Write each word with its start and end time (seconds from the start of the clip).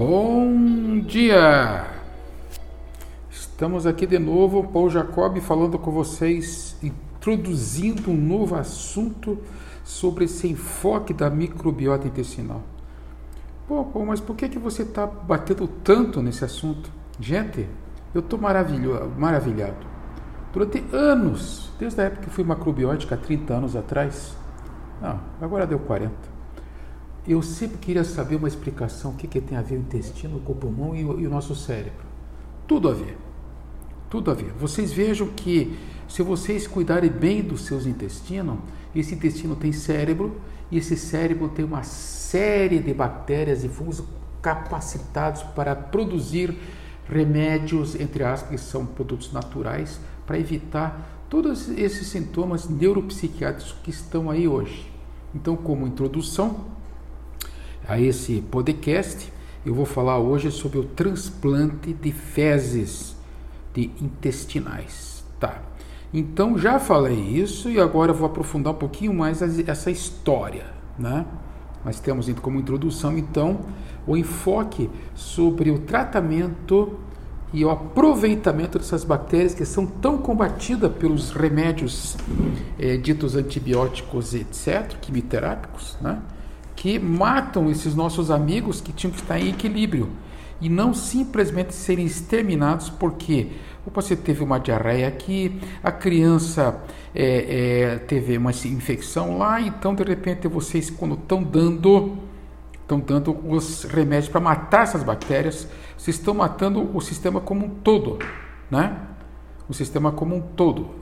Bom 0.00 1.00
dia! 1.00 1.84
Estamos 3.28 3.84
aqui 3.84 4.06
de 4.06 4.18
novo, 4.18 4.66
Paul 4.66 4.88
Jacob, 4.88 5.38
falando 5.40 5.78
com 5.78 5.90
vocês, 5.90 6.74
introduzindo 6.82 8.10
um 8.10 8.16
novo 8.16 8.54
assunto 8.54 9.36
sobre 9.84 10.24
esse 10.24 10.48
enfoque 10.48 11.12
da 11.12 11.28
microbiota 11.28 12.08
intestinal. 12.08 12.62
Pô, 13.68 13.84
pô 13.84 14.06
mas 14.06 14.20
por 14.20 14.34
que, 14.34 14.48
que 14.48 14.58
você 14.58 14.84
está 14.84 15.04
batendo 15.04 15.68
tanto 15.68 16.22
nesse 16.22 16.46
assunto? 16.46 16.90
Gente, 17.20 17.68
eu 18.14 18.20
estou 18.20 18.40
maravilhado. 18.40 19.86
Durante 20.50 20.82
anos, 20.94 21.70
desde 21.78 22.00
a 22.00 22.04
época 22.04 22.22
que 22.22 22.30
fui 22.30 22.42
macrobiótica, 22.42 23.16
há 23.16 23.18
30 23.18 23.52
anos 23.52 23.76
atrás, 23.76 24.34
não, 25.02 25.20
agora 25.42 25.66
deu 25.66 25.78
40. 25.78 26.39
Eu 27.26 27.42
sempre 27.42 27.78
queria 27.78 28.04
saber 28.04 28.36
uma 28.36 28.48
explicação, 28.48 29.12
o 29.12 29.14
que, 29.14 29.26
que 29.26 29.40
tem 29.40 29.56
a 29.56 29.62
ver 29.62 29.76
o 29.76 29.80
intestino 29.80 30.40
com 30.40 30.52
o 30.52 30.56
pulmão 30.56 30.96
e 30.96 31.04
o, 31.04 31.20
e 31.20 31.26
o 31.26 31.30
nosso 31.30 31.54
cérebro. 31.54 32.04
Tudo 32.66 32.88
a 32.88 32.92
ver. 32.92 33.16
Tudo 34.08 34.30
a 34.30 34.34
ver. 34.34 34.52
Vocês 34.58 34.92
vejam 34.92 35.28
que 35.28 35.76
se 36.08 36.22
vocês 36.22 36.66
cuidarem 36.66 37.10
bem 37.10 37.42
dos 37.42 37.66
seus 37.66 37.86
intestinos, 37.86 38.58
esse 38.94 39.14
intestino 39.14 39.54
tem 39.54 39.70
cérebro 39.70 40.40
e 40.70 40.78
esse 40.78 40.96
cérebro 40.96 41.48
tem 41.48 41.64
uma 41.64 41.82
série 41.82 42.80
de 42.80 42.92
bactérias 42.92 43.62
e 43.62 43.68
fungos 43.68 44.02
capacitados 44.42 45.42
para 45.42 45.76
produzir 45.76 46.56
remédios, 47.08 47.94
entre 47.94 48.24
aspas, 48.24 48.50
que 48.50 48.58
são 48.58 48.86
produtos 48.86 49.32
naturais, 49.32 50.00
para 50.26 50.38
evitar 50.38 51.24
todos 51.28 51.68
esses 51.68 52.08
sintomas 52.08 52.68
neuropsiquiátricos 52.68 53.74
que 53.82 53.90
estão 53.90 54.30
aí 54.30 54.48
hoje. 54.48 54.90
Então, 55.34 55.56
como 55.56 55.86
introdução 55.86 56.64
a 57.86 58.00
esse 58.00 58.40
podcast, 58.50 59.32
eu 59.64 59.74
vou 59.74 59.84
falar 59.84 60.18
hoje 60.18 60.50
sobre 60.50 60.78
o 60.78 60.84
transplante 60.84 61.92
de 61.92 62.12
fezes 62.12 63.16
de 63.74 63.90
intestinais, 64.00 65.24
tá? 65.38 65.62
Então 66.12 66.58
já 66.58 66.78
falei 66.78 67.18
isso 67.18 67.70
e 67.70 67.78
agora 67.78 68.12
vou 68.12 68.26
aprofundar 68.26 68.72
um 68.72 68.76
pouquinho 68.76 69.14
mais 69.14 69.42
essa 69.68 69.90
história, 69.90 70.66
né? 70.98 71.24
Nós 71.84 72.00
temos 72.00 72.28
como 72.40 72.58
introdução 72.58 73.16
então 73.16 73.60
o 74.06 74.16
enfoque 74.16 74.90
sobre 75.14 75.70
o 75.70 75.78
tratamento 75.78 76.98
e 77.52 77.64
o 77.64 77.70
aproveitamento 77.70 78.78
dessas 78.78 79.02
bactérias 79.02 79.54
que 79.54 79.64
são 79.64 79.86
tão 79.86 80.18
combatidas 80.18 80.92
pelos 80.92 81.30
remédios 81.30 82.16
é, 82.78 82.96
ditos 82.96 83.34
antibióticos, 83.34 84.34
etc., 84.34 84.96
quimioterápicos, 85.00 85.96
né? 86.00 86.20
Que 86.80 86.98
matam 86.98 87.70
esses 87.70 87.94
nossos 87.94 88.30
amigos 88.30 88.80
que 88.80 88.90
tinham 88.90 89.12
que 89.12 89.20
estar 89.20 89.38
em 89.38 89.50
equilíbrio 89.50 90.08
e 90.62 90.70
não 90.70 90.94
simplesmente 90.94 91.74
serem 91.74 92.06
exterminados 92.06 92.88
porque 92.88 93.48
o 93.84 93.90
paciente 93.90 94.22
teve 94.22 94.42
uma 94.42 94.58
diarreia 94.58 95.06
aqui, 95.06 95.60
a 95.82 95.92
criança 95.92 96.82
é, 97.14 97.92
é, 97.92 97.98
teve 97.98 98.38
uma 98.38 98.50
infecção 98.50 99.36
lá, 99.36 99.60
então 99.60 99.94
de 99.94 100.02
repente 100.04 100.48
vocês 100.48 100.88
quando 100.88 101.16
estão 101.16 101.42
dando 101.42 102.16
estão 102.80 102.98
dando 102.98 103.36
os 103.46 103.84
remédios 103.84 104.30
para 104.30 104.40
matar 104.40 104.84
essas 104.84 105.02
bactérias, 105.02 105.68
vocês 105.98 106.16
estão 106.16 106.32
matando 106.32 106.96
o 106.96 107.00
sistema 107.02 107.42
como 107.42 107.66
um 107.66 107.68
todo, 107.68 108.18
né? 108.70 108.96
O 109.68 109.74
sistema 109.74 110.10
como 110.12 110.34
um 110.34 110.40
todo. 110.40 110.92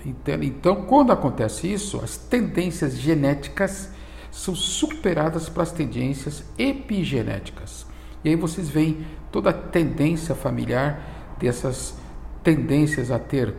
Então, 0.43 0.83
quando 0.83 1.13
acontece 1.13 1.73
isso, 1.73 2.01
as 2.03 2.19
tendências 2.19 2.99
genéticas 2.99 3.97
são 4.31 4.55
superadas 4.55 5.49
pelas 5.49 5.73
tendências 5.73 6.45
epigenéticas. 6.59 7.87
E 8.25 8.31
aí 8.31 8.37
vocês 8.37 8.69
veem 8.69 9.07
toda 9.31 9.51
a 9.51 9.53
tendência 9.53 10.35
familiar 10.35 11.35
dessas 11.39 11.97
tendências 12.43 13.11
a 13.11 13.19
ter, 13.19 13.55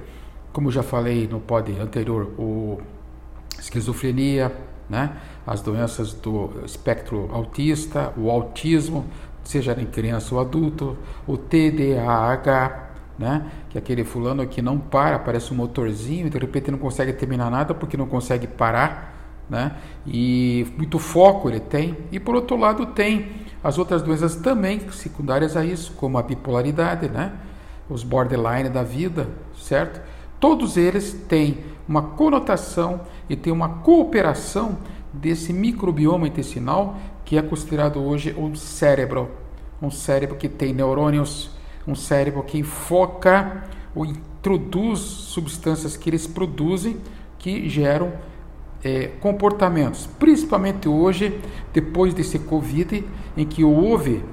como 0.52 0.72
já 0.72 0.84
falei 0.84 1.28
no 1.28 1.40
pod 1.40 1.72
anterior, 1.80 2.34
o 2.38 2.80
esquizofrenia, 3.60 4.52
né? 4.90 5.18
as 5.46 5.62
doenças 5.62 6.14
do 6.14 6.50
espectro 6.66 7.30
autista, 7.32 8.14
o 8.18 8.30
autismo, 8.30 9.06
seja 9.44 9.80
em 9.80 9.86
criança 9.86 10.34
ou 10.36 10.42
adulto, 10.42 10.98
o 11.28 11.38
TDAH, 11.38 12.90
né? 13.18 13.46
que 13.70 13.78
é 13.78 13.82
aquele 13.82 14.04
fulano 14.04 14.46
que 14.48 14.62
não 14.62 14.78
para, 14.78 15.20
parece 15.20 15.54
um 15.54 15.58
motorzinho 15.58 16.28
e 16.28 16.30
de 16.30 16.38
repente 16.38 16.72
não 16.72 16.78
consegue 16.78 17.14
terminar 17.14 17.50
nada 17.52 17.74
porque 17.74 17.96
não 17.96 18.08
consegue 18.08 18.48
parar, 18.48 19.19
né? 19.50 19.76
e 20.06 20.68
muito 20.78 21.00
foco 21.00 21.50
ele 21.50 21.60
tem. 21.60 21.98
E 22.12 22.20
por 22.20 22.36
outro 22.36 22.56
lado 22.56 22.86
tem 22.88 23.32
as 23.64 23.78
outras 23.78 24.02
doenças 24.02 24.36
também 24.36 24.80
secundárias 24.92 25.58
a 25.58 25.66
isso, 25.66 25.94
como 25.94 26.18
a 26.18 26.24
bipolaridade, 26.24 27.10
né? 27.10 27.34
os 27.90 28.04
borderline 28.04 28.70
da 28.70 28.84
vida, 28.84 29.28
certo? 29.58 30.00
Todos 30.40 30.78
eles 30.78 31.14
têm 31.28 31.58
uma 31.88 32.02
conotação 32.02 33.02
e 33.28 33.36
têm 33.36 33.52
uma 33.52 33.70
cooperação 33.70 34.78
desse 35.12 35.52
microbioma 35.52 36.28
intestinal 36.28 36.96
que 37.26 37.38
é 37.38 37.42
considerado 37.42 38.00
hoje 38.00 38.34
um 38.38 38.56
cérebro, 38.56 39.30
um 39.82 39.92
cérebro 39.92 40.36
que 40.36 40.48
tem 40.48 40.74
neurônios, 40.74 41.52
um 41.88 41.96
cérebro 41.96 42.44
que 42.44 42.60
enfoca 42.60 43.66
ou 43.94 44.06
introduz 44.06 45.00
substâncias 45.00 45.98
que 45.98 46.10
eles 46.10 46.26
produzem 46.26 46.98
que 47.38 47.68
geram 47.68 48.14
é, 48.84 49.08
comportamentos, 49.20 50.08
principalmente 50.20 50.88
hoje, 50.88 51.40
depois 51.74 52.14
desse 52.14 52.40
Covid, 52.40 53.04
em 53.36 53.46
que 53.46 53.64
houve, 53.64 54.24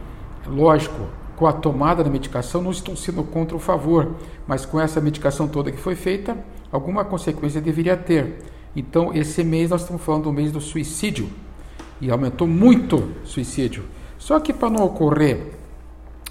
lógico, 0.46 1.06
com 1.36 1.46
a 1.46 1.52
tomada 1.52 2.02
da 2.02 2.10
medicação, 2.10 2.62
não 2.62 2.70
estou 2.70 2.96
sendo 2.96 3.22
contra 3.22 3.56
o 3.56 3.60
favor, 3.60 4.14
mas 4.46 4.64
com 4.64 4.80
essa 4.80 5.00
medicação 5.00 5.46
toda 5.46 5.70
que 5.70 5.78
foi 5.78 5.94
feita, 5.94 6.36
alguma 6.72 7.04
consequência 7.04 7.60
deveria 7.60 7.96
ter. 7.96 8.38
Então, 8.74 9.12
esse 9.12 9.44
mês 9.44 9.70
nós 9.70 9.82
estamos 9.82 10.02
falando 10.02 10.24
do 10.24 10.32
mês 10.32 10.50
do 10.52 10.60
suicídio, 10.60 11.28
e 12.00 12.10
aumentou 12.10 12.46
muito 12.46 12.96
o 12.96 13.26
suicídio. 13.26 13.84
Só 14.18 14.40
que 14.40 14.52
para 14.52 14.70
não 14.70 14.84
ocorrer 14.84 15.52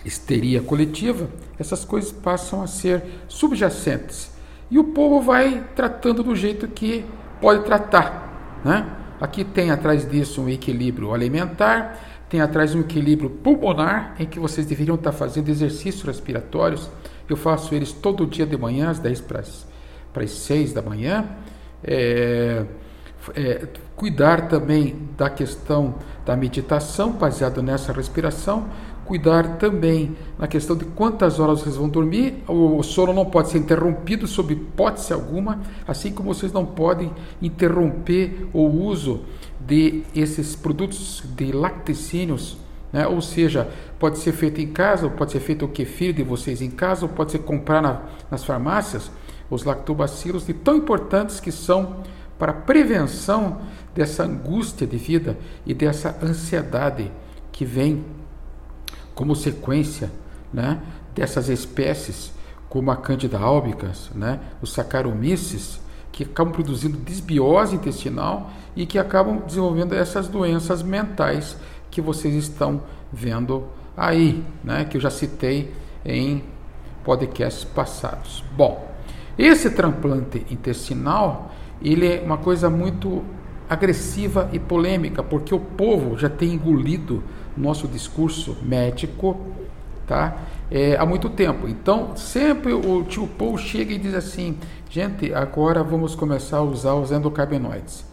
histeria 0.03 0.61
coletiva, 0.61 1.27
essas 1.57 1.83
coisas 1.83 2.11
passam 2.11 2.61
a 2.61 2.67
ser 2.67 3.03
subjacentes. 3.27 4.31
E 4.69 4.77
o 4.77 4.83
povo 4.83 5.21
vai 5.21 5.63
tratando 5.75 6.23
do 6.23 6.35
jeito 6.35 6.67
que 6.67 7.05
pode 7.41 7.63
tratar. 7.63 8.61
Né? 8.63 8.85
Aqui 9.19 9.43
tem 9.43 9.71
atrás 9.71 10.09
disso 10.09 10.41
um 10.41 10.49
equilíbrio 10.49 11.13
alimentar, 11.13 11.97
tem 12.29 12.41
atrás 12.41 12.73
um 12.75 12.81
equilíbrio 12.81 13.29
pulmonar, 13.29 14.15
em 14.19 14.25
que 14.25 14.39
vocês 14.39 14.65
deveriam 14.65 14.95
estar 14.95 15.11
fazendo 15.11 15.49
exercícios 15.49 16.03
respiratórios. 16.03 16.89
Eu 17.29 17.37
faço 17.37 17.73
eles 17.73 17.91
todo 17.91 18.25
dia 18.25 18.45
de 18.45 18.57
manhã, 18.57 18.89
às 18.89 18.99
10 18.99 19.21
para 19.21 19.39
as 20.23 20.31
6 20.31 20.73
da 20.73 20.81
manhã. 20.81 21.25
É, 21.83 22.65
é, 23.33 23.67
cuidar 23.95 24.47
também 24.47 25.09
da 25.17 25.29
questão 25.29 25.95
da 26.25 26.35
meditação 26.35 27.11
baseada 27.11 27.61
nessa 27.61 27.93
respiração, 27.93 28.67
cuidar 29.05 29.57
também 29.57 30.15
na 30.37 30.47
questão 30.47 30.75
de 30.75 30.83
quantas 30.85 31.39
horas 31.39 31.61
vocês 31.61 31.75
vão 31.75 31.87
dormir. 31.87 32.43
O 32.47 32.81
sono 32.83 33.13
não 33.13 33.25
pode 33.25 33.49
ser 33.49 33.59
interrompido 33.59 34.27
sob 34.27 34.53
hipótese 34.53 35.13
alguma, 35.13 35.61
assim 35.87 36.11
como 36.11 36.33
vocês 36.33 36.51
não 36.51 36.65
podem 36.65 37.11
interromper 37.41 38.47
o 38.51 38.63
uso 38.63 39.21
de 39.59 40.03
esses 40.15 40.55
produtos 40.55 41.23
de 41.35 41.51
lacticínios, 41.51 42.57
né? 42.91 43.07
ou 43.07 43.21
seja, 43.21 43.69
pode 43.99 44.17
ser 44.19 44.31
feito 44.31 44.59
em 44.59 44.67
casa, 44.67 45.05
ou 45.05 45.11
pode 45.11 45.31
ser 45.31 45.39
feito 45.39 45.65
o 45.65 45.69
kefir 45.69 46.13
de 46.13 46.23
vocês 46.23 46.61
em 46.61 46.69
casa, 46.69 47.05
ou 47.05 47.09
pode 47.09 47.31
ser 47.31 47.39
comprar 47.39 47.81
na, 47.81 48.01
nas 48.29 48.43
farmácias 48.43 49.09
os 49.49 49.63
lactobacilos, 49.63 50.45
de 50.45 50.53
tão 50.53 50.75
importantes 50.75 51.39
que 51.39 51.51
são 51.51 51.97
para 52.37 52.51
a 52.51 52.55
prevenção 52.55 53.61
dessa 53.93 54.23
angústia 54.23 54.85
de 54.85 54.97
vida 54.97 55.37
e 55.65 55.73
dessa 55.73 56.17
ansiedade 56.21 57.11
que 57.51 57.63
vem 57.63 58.03
como 59.15 59.35
sequência 59.35 60.11
né, 60.53 60.79
dessas 61.15 61.49
espécies, 61.49 62.31
como 62.69 62.91
a 62.91 62.97
Candida 62.97 63.39
albicans, 63.39 64.11
né, 64.13 64.39
os 64.61 64.73
Saccharomyces, 64.73 65.79
que 66.11 66.23
acabam 66.23 66.53
produzindo 66.53 66.97
desbiose 66.97 67.75
intestinal 67.75 68.51
e 68.75 68.85
que 68.85 68.99
acabam 68.99 69.41
desenvolvendo 69.45 69.93
essas 69.93 70.27
doenças 70.27 70.83
mentais 70.83 71.57
que 71.89 72.01
vocês 72.01 72.35
estão 72.35 72.81
vendo 73.11 73.67
aí, 73.95 74.43
né, 74.63 74.85
que 74.85 74.97
eu 74.97 75.01
já 75.01 75.09
citei 75.09 75.73
em 76.05 76.43
podcasts 77.03 77.63
passados. 77.63 78.43
Bom, 78.55 78.87
esse 79.37 79.69
transplante 79.69 80.45
intestinal 80.49 81.51
ele 81.81 82.07
é 82.07 82.21
uma 82.21 82.37
coisa 82.37 82.69
muito 82.69 83.23
agressiva 83.69 84.49
e 84.53 84.59
polêmica, 84.59 85.23
porque 85.23 85.53
o 85.53 85.59
povo 85.59 86.17
já 86.17 86.29
tem 86.29 86.53
engolido 86.53 87.23
nosso 87.57 87.87
discurso 87.87 88.57
médico 88.61 89.37
tá? 90.05 90.37
É, 90.71 90.95
há 90.95 91.05
muito 91.05 91.29
tempo. 91.29 91.67
Então, 91.67 92.15
sempre 92.15 92.73
o 92.73 93.03
tio 93.03 93.27
Paul 93.27 93.57
chega 93.57 93.93
e 93.93 93.97
diz 93.97 94.13
assim: 94.13 94.57
gente, 94.89 95.33
agora 95.33 95.83
vamos 95.83 96.15
começar 96.15 96.57
a 96.57 96.63
usar 96.63 96.93
os 96.93 97.11
endocarbenoides. 97.11 98.05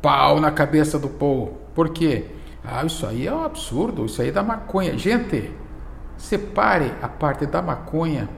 Pau 0.00 0.40
na 0.40 0.50
cabeça 0.50 0.98
do 0.98 1.08
Paul. 1.08 1.58
Por 1.74 1.90
quê? 1.90 2.26
Ah, 2.64 2.84
isso 2.84 3.06
aí 3.06 3.26
é 3.26 3.34
um 3.34 3.44
absurdo, 3.44 4.06
isso 4.06 4.22
aí 4.22 4.28
é 4.28 4.32
da 4.32 4.42
maconha. 4.42 4.96
Gente, 4.96 5.50
separe 6.16 6.92
a 7.02 7.08
parte 7.08 7.46
da 7.46 7.60
maconha 7.60 8.28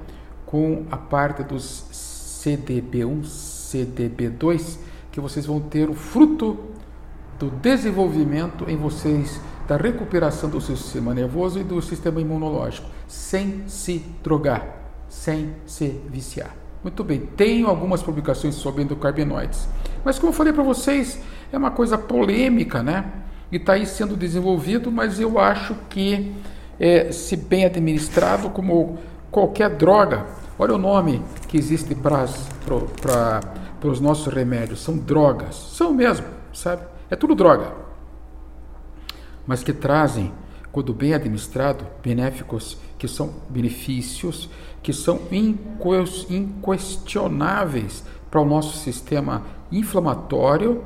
com 0.46 0.86
a 0.90 0.96
parte 0.96 1.42
dos 1.42 1.84
CDB1, 1.92 3.22
CDB2, 3.22 4.78
que 5.14 5.20
vocês 5.20 5.46
vão 5.46 5.60
ter 5.60 5.88
o 5.88 5.94
fruto 5.94 6.58
do 7.38 7.48
desenvolvimento 7.48 8.68
em 8.68 8.76
vocês 8.76 9.40
da 9.68 9.76
recuperação 9.76 10.50
do 10.50 10.60
seu 10.60 10.76
sistema 10.76 11.14
nervoso 11.14 11.60
e 11.60 11.62
do 11.62 11.80
sistema 11.80 12.20
imunológico, 12.20 12.88
sem 13.06 13.62
se 13.68 14.04
drogar, 14.24 14.66
sem 15.08 15.54
se 15.66 16.00
viciar. 16.08 16.56
Muito 16.82 17.04
bem, 17.04 17.20
tenho 17.36 17.68
algumas 17.68 18.02
publicações 18.02 18.56
sobre 18.56 18.82
endocarbinoides, 18.82 19.68
mas 20.04 20.18
como 20.18 20.30
eu 20.30 20.36
falei 20.36 20.52
para 20.52 20.64
vocês, 20.64 21.20
é 21.52 21.56
uma 21.56 21.70
coisa 21.70 21.96
polêmica, 21.96 22.82
né? 22.82 23.04
E 23.52 23.56
está 23.56 23.74
aí 23.74 23.86
sendo 23.86 24.16
desenvolvido, 24.16 24.90
mas 24.90 25.20
eu 25.20 25.38
acho 25.38 25.76
que, 25.88 26.34
é, 26.80 27.12
se 27.12 27.36
bem 27.36 27.64
administrado, 27.64 28.50
como 28.50 28.98
qualquer 29.30 29.70
droga, 29.70 30.26
olha 30.58 30.74
o 30.74 30.78
nome 30.78 31.22
que 31.46 31.56
existe 31.56 31.94
para 31.94 32.26
os 33.88 34.00
nossos 34.00 34.32
remédios, 34.32 34.82
são 34.82 34.96
drogas, 34.96 35.54
são 35.54 35.92
mesmo, 35.92 36.26
sabe? 36.52 36.82
É 37.10 37.16
tudo 37.16 37.34
droga, 37.34 37.72
mas 39.46 39.62
que 39.62 39.72
trazem, 39.72 40.32
quando 40.72 40.92
bem 40.92 41.14
administrado, 41.14 41.86
benéficos, 42.02 42.78
que 42.98 43.06
são 43.06 43.34
benefícios, 43.48 44.48
que 44.82 44.92
são 44.92 45.20
inquestionáveis 46.30 48.04
para 48.30 48.40
o 48.40 48.44
nosso 48.44 48.76
sistema 48.78 49.42
inflamatório, 49.70 50.84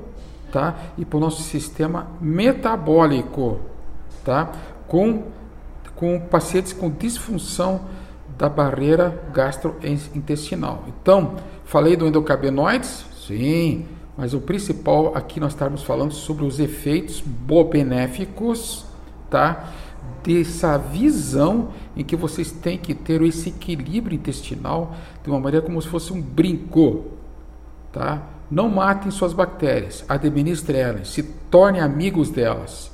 tá? 0.53 0.77
E 0.97 1.05
para 1.05 1.17
o 1.17 1.21
nosso 1.21 1.43
sistema 1.43 2.09
metabólico, 2.21 3.61
tá? 4.25 4.53
Com 4.87 5.25
com 5.99 6.21
pacientes 6.21 6.73
com 6.73 6.89
disfunção 6.89 7.81
da 8.39 8.49
barreira 8.49 9.21
gastrointestinal. 9.35 10.85
Então, 10.87 11.35
falei 11.69 11.97
do 11.97 12.07
endocarbenoides? 12.07 13.05
Sim, 13.27 13.85
mas 14.17 14.33
o 14.33 14.41
principal 14.41 15.15
aqui 15.15 15.39
nós 15.39 15.53
estamos 15.53 15.83
falando 15.83 16.13
sobre 16.13 16.45
os 16.45 16.59
efeitos 16.59 17.23
benéficos, 17.71 18.87
tá? 19.29 19.71
Dessa 20.25 20.79
visão 20.79 21.69
em 21.95 22.03
que 22.03 22.17
vocês 22.17 22.51
têm 22.51 22.79
que 22.79 22.95
ter 22.95 23.21
esse 23.21 23.51
equilíbrio 23.51 24.17
intestinal 24.17 24.97
de 25.23 25.29
uma 25.29 25.39
maneira 25.39 25.65
como 25.65 25.81
se 25.81 25.89
fosse 25.89 26.11
um 26.11 26.23
brinco, 26.23 27.05
tá? 27.93 28.23
Não 28.51 28.71
matem 28.71 29.11
suas 29.11 29.35
bactérias, 29.35 30.07
administrem 30.09 30.81
elas, 30.81 31.09
se 31.09 31.23
tornem 31.23 31.83
amigos 31.83 32.31
delas, 32.31 32.91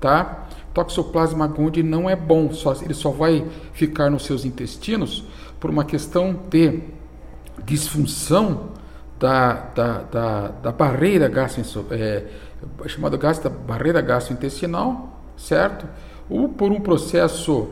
tá? 0.00 0.48
Toxoplasma 0.74 1.46
gondii 1.46 1.84
não 1.84 2.10
é 2.10 2.16
bom, 2.16 2.52
só, 2.52 2.74
ele 2.82 2.92
só 2.92 3.10
vai 3.10 3.46
ficar 3.72 4.10
nos 4.10 4.24
seus 4.24 4.44
intestinos 4.44 5.24
por 5.60 5.70
uma 5.70 5.84
questão 5.84 6.36
de 6.50 6.82
disfunção 7.64 8.70
da, 9.18 9.52
da, 9.74 9.98
da, 10.02 10.48
da 10.48 10.72
barreira 10.72 11.28
gastro, 11.28 11.86
é, 11.90 12.24
chamada 12.86 13.16
gasta, 13.16 13.48
barreira 13.48 14.00
gastrointestinal, 14.00 15.20
certo? 15.36 15.86
Ou 16.28 16.48
por 16.48 16.70
um 16.70 16.80
processo 16.80 17.68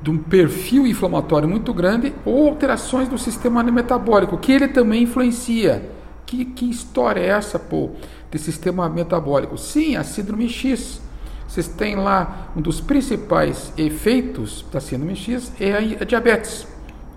de 0.00 0.10
um 0.10 0.18
perfil 0.18 0.86
inflamatório 0.86 1.48
muito 1.48 1.72
grande 1.72 2.12
ou 2.24 2.48
alterações 2.48 3.08
do 3.08 3.16
sistema 3.16 3.62
metabólico, 3.62 4.36
que 4.36 4.52
ele 4.52 4.68
também 4.68 5.04
influencia. 5.04 5.90
Que, 6.26 6.44
que 6.44 6.68
história 6.68 7.20
é 7.20 7.28
essa, 7.28 7.58
pô, 7.58 7.90
de 8.30 8.38
sistema 8.38 8.88
metabólico? 8.88 9.58
Sim, 9.58 9.96
a 9.96 10.02
síndrome 10.02 10.48
X. 10.48 11.00
Vocês 11.46 11.68
têm 11.68 11.96
lá 11.96 12.50
um 12.56 12.62
dos 12.62 12.80
principais 12.80 13.72
efeitos 13.76 14.64
da 14.72 14.80
síndrome 14.80 15.14
X 15.14 15.52
é 15.60 15.76
a 16.00 16.04
diabetes. 16.04 16.66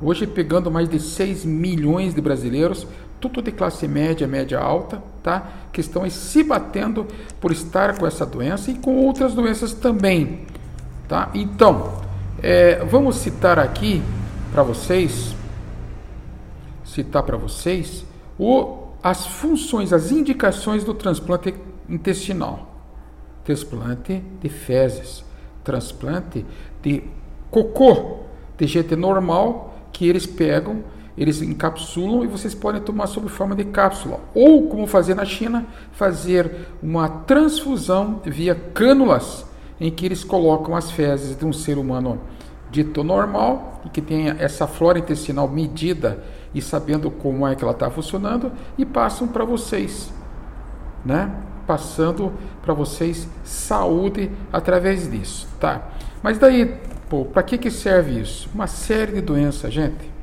Hoje 0.01 0.27
pegando 0.27 0.69
mais 0.69 0.89
de 0.89 0.99
6 0.99 1.45
milhões 1.45 2.13
de 2.13 2.19
brasileiros, 2.19 2.85
tudo 3.19 3.41
de 3.41 3.51
classe 3.51 3.87
média, 3.87 4.27
média 4.27 4.59
alta, 4.59 5.01
tá? 5.23 5.49
Que 5.71 5.79
estão 5.79 6.07
se 6.09 6.43
batendo 6.43 7.07
por 7.39 7.51
estar 7.51 7.97
com 7.97 8.05
essa 8.05 8.25
doença 8.25 8.71
e 8.71 8.75
com 8.75 8.97
outras 8.97 9.33
doenças 9.33 9.73
também, 9.73 10.45
tá? 11.07 11.31
Então, 11.33 12.01
é, 12.43 12.83
vamos 12.83 13.15
citar 13.15 13.57
aqui 13.57 14.01
para 14.51 14.63
vocês, 14.63 15.33
citar 16.83 17.23
para 17.23 17.37
vocês 17.37 18.05
o, 18.37 18.89
as 19.01 19.25
funções, 19.25 19.93
as 19.93 20.11
indicações 20.11 20.83
do 20.83 20.93
transplante 20.93 21.55
intestinal. 21.87 22.73
Transplante 23.45 24.21
de 24.41 24.49
fezes, 24.49 25.23
transplante 25.63 26.45
de 26.81 27.03
cocô, 27.49 28.19
de 28.57 28.67
gente 28.67 28.95
normal 28.95 29.74
que 29.95 30.07
eles 30.07 30.25
pegam, 30.25 30.83
eles 31.17 31.41
encapsulam 31.41 32.25
e 32.25 32.27
vocês 32.27 32.53
podem 32.53 32.81
tomar 32.81 33.07
sob 33.07 33.29
forma 33.29 33.55
de 33.55 33.63
cápsula. 33.63 34.19
Ou, 34.33 34.67
como 34.67 34.85
fazer 34.85 35.15
na 35.15 35.23
China, 35.23 35.65
fazer 35.93 36.67
uma 36.83 37.07
transfusão 37.07 38.19
via 38.25 38.53
cânulas, 38.53 39.45
em 39.79 39.89
que 39.89 40.05
eles 40.05 40.21
colocam 40.21 40.75
as 40.75 40.91
fezes 40.91 41.37
de 41.37 41.45
um 41.45 41.53
ser 41.53 41.77
humano 41.77 42.19
dito 42.69 43.05
normal 43.05 43.81
e 43.85 43.89
que 43.89 44.01
tenha 44.01 44.35
essa 44.37 44.67
flora 44.67 44.99
intestinal 44.99 45.47
medida 45.47 46.21
e 46.53 46.61
sabendo 46.61 47.09
como 47.09 47.47
é 47.47 47.55
que 47.55 47.63
ela 47.63 47.71
está 47.71 47.89
funcionando 47.89 48.51
e 48.77 48.85
passam 48.85 49.29
para 49.29 49.45
vocês, 49.45 50.11
né? 51.05 51.33
Passando 51.65 52.33
para 52.61 52.73
vocês 52.73 53.29
saúde 53.45 54.29
através 54.51 55.09
disso, 55.09 55.47
tá? 55.59 55.87
Mas 56.21 56.37
daí 56.37 56.77
Pô, 57.09 57.23
para 57.23 57.43
que, 57.43 57.57
que 57.57 57.69
serve 57.69 58.19
isso? 58.19 58.49
Uma 58.53 58.67
série 58.67 59.13
de 59.13 59.21
doenças, 59.21 59.71
gente. 59.71 60.15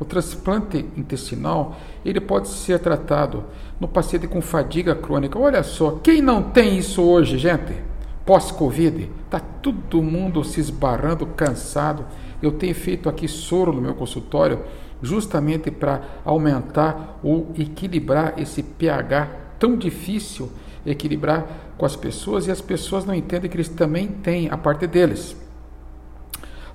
O 0.00 0.04
transplante 0.04 0.84
intestinal 0.96 1.76
ele 2.04 2.20
pode 2.20 2.48
ser 2.48 2.78
tratado 2.78 3.44
no 3.78 3.86
paciente 3.86 4.26
com 4.26 4.40
fadiga 4.40 4.94
crônica. 4.94 5.38
Olha 5.38 5.62
só, 5.62 5.92
quem 6.02 6.20
não 6.20 6.42
tem 6.42 6.78
isso 6.78 7.02
hoje, 7.02 7.38
gente? 7.38 7.74
Pós-Covid, 8.24 9.10
tá 9.28 9.38
todo 9.38 10.02
mundo 10.02 10.42
se 10.42 10.60
esbarrando, 10.60 11.26
cansado. 11.26 12.06
Eu 12.42 12.52
tenho 12.52 12.74
feito 12.74 13.08
aqui 13.08 13.28
soro 13.28 13.72
no 13.72 13.80
meu 13.80 13.94
consultório 13.94 14.60
justamente 15.02 15.70
para 15.70 16.00
aumentar 16.24 17.18
ou 17.22 17.52
equilibrar 17.56 18.34
esse 18.38 18.62
pH 18.62 19.28
tão 19.58 19.76
difícil 19.76 20.50
equilibrar 20.86 21.46
com 21.78 21.86
as 21.86 21.96
pessoas 21.96 22.46
e 22.46 22.50
as 22.50 22.60
pessoas 22.60 23.04
não 23.04 23.14
entendem 23.14 23.50
que 23.50 23.56
eles 23.56 23.68
também 23.68 24.08
têm 24.08 24.48
a 24.50 24.56
parte 24.56 24.86
deles. 24.86 25.36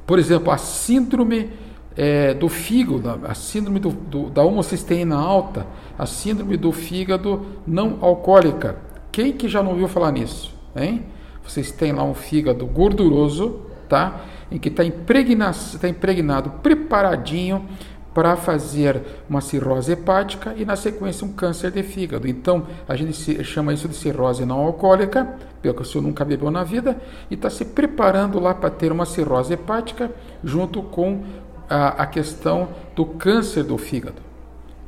Por 0.09 0.17
exemplo, 0.17 0.51
a 0.51 0.57
síndrome 0.57 1.51
é, 1.95 2.33
do 2.33 2.49
fígado, 2.49 3.21
a 3.27 3.35
síndrome 3.35 3.79
do, 3.79 3.91
do, 3.91 4.29
da 4.31 4.41
homocisteína 4.41 5.15
alta, 5.15 5.67
a 5.95 6.07
síndrome 6.07 6.57
do 6.57 6.71
fígado 6.71 7.45
não 7.67 7.99
alcoólica. 8.01 8.79
Quem 9.11 9.31
que 9.31 9.47
já 9.47 9.61
não 9.61 9.69
ouviu 9.69 9.87
falar 9.87 10.11
nisso? 10.11 10.51
Hein? 10.75 11.05
Vocês 11.43 11.71
têm 11.71 11.91
lá 11.91 12.03
um 12.03 12.15
fígado 12.15 12.65
gorduroso, 12.65 13.61
tá? 13.87 14.21
Em 14.51 14.57
que 14.57 14.69
está 14.69 14.83
impregnado, 14.83 15.55
tá 15.79 15.87
impregnado, 15.87 16.49
preparadinho 16.63 17.67
para 18.13 18.35
fazer 18.35 19.01
uma 19.29 19.41
cirrose 19.41 19.91
hepática 19.91 20.53
e, 20.57 20.65
na 20.65 20.75
sequência, 20.75 21.25
um 21.25 21.31
câncer 21.31 21.71
de 21.71 21.83
fígado. 21.83 22.27
Então, 22.27 22.65
a 22.87 22.95
gente 22.95 23.43
chama 23.43 23.73
isso 23.73 23.87
de 23.87 23.95
cirrose 23.95 24.45
não 24.45 24.59
alcoólica, 24.59 25.35
pelo 25.61 25.75
que 25.75 25.81
o 25.81 25.85
senhor 25.85 26.03
nunca 26.03 26.25
bebeu 26.25 26.49
na 26.49 26.63
vida, 26.63 26.99
e 27.29 27.35
está 27.35 27.49
se 27.49 27.65
preparando 27.65 28.39
lá 28.39 28.53
para 28.53 28.69
ter 28.69 28.91
uma 28.91 29.05
cirrose 29.05 29.53
hepática, 29.53 30.11
junto 30.43 30.81
com 30.81 31.23
a, 31.69 32.03
a 32.03 32.05
questão 32.05 32.69
do 32.95 33.05
câncer 33.05 33.63
do 33.63 33.77
fígado. 33.77 34.21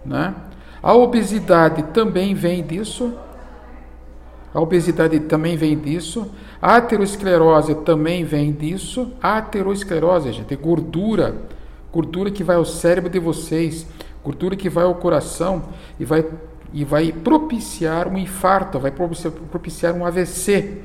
Né? 0.04 0.34
A 0.82 0.94
obesidade 0.96 1.84
também 1.94 2.34
vem 2.34 2.64
disso. 2.64 3.14
A 4.54 4.60
obesidade 4.60 5.20
também 5.22 5.56
vem 5.56 5.78
disso. 5.78 6.30
A 6.60 6.78
aterosclerose 6.78 7.76
também 7.76 8.24
vem 8.24 8.52
disso. 8.52 9.12
A 9.22 9.38
aterosclerose, 9.38 10.34
gente, 10.34 10.54
é 10.54 10.58
gordura 10.58 11.36
gordura 11.92 12.32
que 12.32 12.44
vai 12.44 12.56
ao 12.56 12.66
cérebro 12.66 13.10
de 13.10 13.20
vocês, 13.20 13.86
gordura 14.24 14.56
que 14.56 14.70
vai 14.70 14.86
ao 14.86 14.96
coração 14.96 15.64
e 16.00 16.06
vai, 16.06 16.26
e 16.74 16.86
vai 16.86 17.12
propiciar 17.12 18.08
um 18.08 18.18
infarto, 18.18 18.80
vai 18.80 18.92
propiciar, 18.92 19.94
um 19.94 20.06
AVC. 20.06 20.82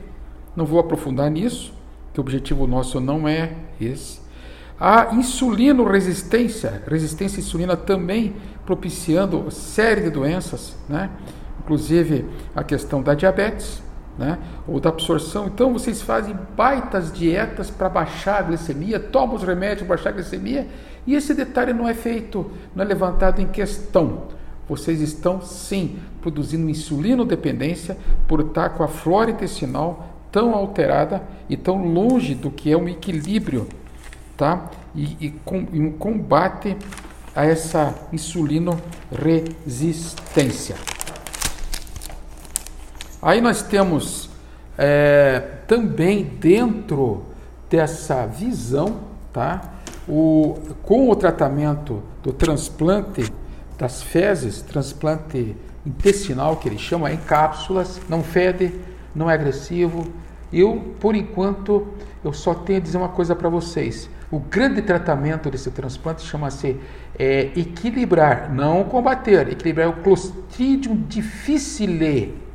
Não 0.55 0.65
vou 0.65 0.79
aprofundar 0.79 1.31
nisso, 1.31 1.73
que 2.13 2.21
o 2.21 2.23
objetivo 2.23 2.67
nosso 2.67 3.01
não 3.01 3.29
é 3.29 3.53
esse. 3.81 4.21
A 4.79 5.15
insulino 5.15 5.85
resistência, 5.85 6.83
resistência 6.87 7.39
à 7.39 7.41
insulina 7.41 7.77
também 7.77 8.35
propiciando 8.67 9.51
série 9.51 10.03
de 10.03 10.11
doenças, 10.11 10.77
né? 10.89 11.11
inclusive 11.61 12.27
a 12.55 12.63
questão 12.63 13.03
da 13.03 13.15
diabetes, 13.15 13.83
né? 14.19 14.39
ou 14.67 14.81
da 14.81 14.89
absorção. 14.89 15.47
Então 15.47 15.73
vocês 15.73 16.03
fazem 16.03 16.37
baitas 16.57 17.13
dietas 17.13 17.71
para 17.71 17.89
baixar 17.89 18.39
a 18.39 18.43
glicemia, 18.43 18.99
tomam 18.99 19.37
os 19.37 19.43
remédios 19.43 19.87
para 19.87 19.97
baixar 19.97 20.11
a 20.11 20.13
glicemia 20.13 20.67
e 21.07 21.15
esse 21.15 21.35
detalhe 21.35 21.73
não 21.73 21.89
é 21.89 21.95
feito, 21.95 22.51
não 22.75 22.85
é 22.85 22.87
levantado 22.87 23.41
em 23.41 23.47
questão. 23.47 24.25
Vocês 24.69 25.01
estão 25.01 25.41
sim 25.41 25.99
produzindo 26.21 26.69
insulinodependência 26.69 27.97
por 28.27 28.41
estar 28.41 28.71
com 28.71 28.83
a 28.83 28.89
flora 28.89 29.31
intestinal 29.31 30.09
tão 30.33 30.55
alterada 30.55 31.23
e 31.49 31.57
tão 31.57 31.87
longe 31.87 32.35
do 32.35 32.51
que 32.51 32.73
é 32.73 32.77
um 32.77 32.89
equilíbrio 32.89 33.69
tá? 34.37 34.71
E, 34.95 35.17
e, 35.21 35.31
com, 35.45 35.67
e 35.73 35.81
um 35.81 35.93
combate 35.93 36.77
a 37.35 37.45
essa 37.45 37.95
insulino 38.13 38.81
resistência. 39.11 40.96
Aí 43.27 43.41
nós 43.41 43.61
temos 43.61 44.31
é, 44.79 45.41
também 45.67 46.23
dentro 46.23 47.25
dessa 47.69 48.25
visão, 48.25 49.01
tá? 49.33 49.73
O, 50.09 50.57
com 50.85 51.11
o 51.11 51.17
tratamento 51.17 52.05
do 52.23 52.33
transplante 52.33 53.33
das 53.77 54.01
fezes, 54.01 54.63
transplante 54.63 55.57
intestinal 55.85 56.55
que 56.55 56.69
ele 56.69 56.79
chama, 56.79 57.13
em 57.13 57.17
cápsulas, 57.17 58.01
não 58.09 58.23
fede, 58.23 58.73
não 59.13 59.29
é 59.29 59.35
agressivo. 59.35 60.07
Eu, 60.53 60.95
por 61.01 61.17
enquanto, 61.17 61.85
eu 62.23 62.33
só 62.33 62.55
tenho 62.55 62.79
a 62.79 62.83
dizer 62.83 62.97
uma 62.97 63.09
coisa 63.09 63.35
para 63.35 63.49
vocês. 63.49 64.09
O 64.31 64.39
grande 64.39 64.83
tratamento 64.83 65.51
desse 65.51 65.73
transplante 65.73 66.23
chama-se 66.23 66.77
é, 67.19 67.51
equilibrar, 67.57 68.55
não 68.55 68.85
combater, 68.85 69.49
equilibrar 69.49 69.89
o 69.89 69.95
Clostridium 69.95 70.95
difficile. 70.95 72.46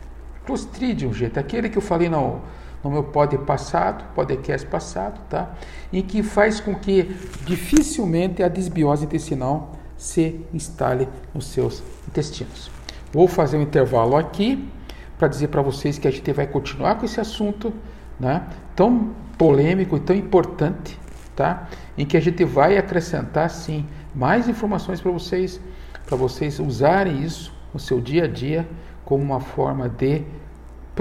Clostridium, 0.51 1.13
gente, 1.13 1.39
aquele 1.39 1.69
que 1.69 1.77
eu 1.77 1.81
falei 1.81 2.09
no, 2.09 2.41
no 2.83 2.91
meu 2.91 3.05
pod 3.05 3.37
passado, 3.37 4.03
podcast 4.13 4.67
passado, 4.67 5.21
tá? 5.29 5.53
Em 5.93 6.01
que 6.01 6.21
faz 6.21 6.59
com 6.59 6.75
que 6.75 7.03
dificilmente 7.45 8.43
a 8.43 8.49
desbiose 8.49 9.05
intestinal 9.05 9.71
se 9.95 10.45
instale 10.53 11.07
nos 11.33 11.45
seus 11.45 11.81
intestinos. 12.05 12.69
Vou 13.13 13.29
fazer 13.29 13.55
um 13.55 13.61
intervalo 13.61 14.17
aqui 14.17 14.69
para 15.17 15.29
dizer 15.29 15.47
para 15.47 15.61
vocês 15.61 15.97
que 15.97 16.05
a 16.05 16.11
gente 16.11 16.33
vai 16.33 16.45
continuar 16.45 16.95
com 16.95 17.05
esse 17.05 17.21
assunto, 17.21 17.73
né? 18.19 18.45
Tão 18.75 19.15
polêmico 19.37 19.95
e 19.95 20.01
tão 20.01 20.13
importante, 20.13 20.99
tá? 21.33 21.69
Em 21.97 22.05
que 22.05 22.17
a 22.17 22.21
gente 22.21 22.43
vai 22.43 22.77
acrescentar 22.77 23.49
sim 23.49 23.87
mais 24.13 24.49
informações 24.49 24.99
para 24.99 25.11
vocês, 25.11 25.61
para 26.05 26.17
vocês 26.17 26.59
usarem 26.59 27.23
isso 27.23 27.53
no 27.73 27.79
seu 27.79 28.01
dia 28.01 28.25
a 28.25 28.27
dia 28.27 28.67
como 29.05 29.23
uma 29.23 29.39
forma 29.39 29.87
de 29.87 30.25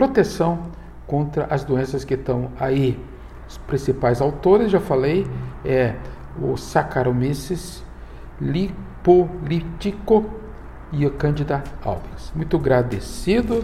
proteção 0.00 0.58
contra 1.06 1.46
as 1.50 1.62
doenças 1.62 2.04
que 2.04 2.14
estão 2.14 2.50
aí. 2.58 2.98
Os 3.46 3.58
principais 3.58 4.22
autores, 4.22 4.70
já 4.70 4.80
falei, 4.80 5.26
é 5.62 5.94
o 6.40 6.56
Saccharomyces 6.56 7.84
lipolitico 8.40 10.24
e 10.90 11.04
a 11.04 11.10
Cândida 11.10 11.62
albis. 11.84 12.32
Muito 12.34 12.56
agradecido 12.56 13.62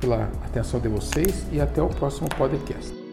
pela 0.00 0.30
atenção 0.46 0.80
de 0.80 0.88
vocês 0.88 1.46
e 1.52 1.60
até 1.60 1.82
o 1.82 1.88
próximo 1.88 2.30
podcast. 2.30 3.03